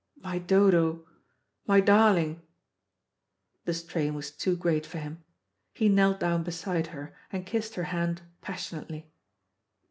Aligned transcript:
My 0.17 0.39
Dodo, 0.39 1.05
my 1.67 1.79
darling." 1.79 2.41
The 3.65 3.73
strain 3.75 4.15
was 4.15 4.31
too 4.31 4.55
great 4.57 4.83
for 4.83 4.97
him. 4.97 5.23
He 5.75 5.89
knelt 5.89 6.19
down 6.19 6.41
beside 6.41 6.87
her, 6.87 7.13
and 7.31 7.45
kissed 7.45 7.75
her 7.75 7.83
hand 7.93 8.23
passionately. 8.41 9.11